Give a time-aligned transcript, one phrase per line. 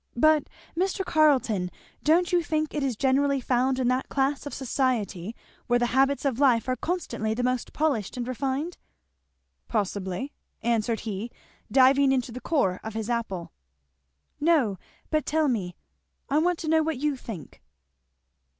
[0.17, 0.45] but,
[0.75, 1.05] Mr.
[1.05, 1.69] Carleton,
[2.03, 5.35] don't you think it is generally found in that class of society
[5.67, 8.79] where the habits of life are constantly the most polished and refined?"
[9.67, 10.33] "Possibly,"
[10.63, 11.29] answered he,
[11.71, 13.51] diving into the core of his apple.
[14.39, 14.79] "No,
[15.11, 15.75] but tell me;
[16.31, 17.61] I want to know what you think."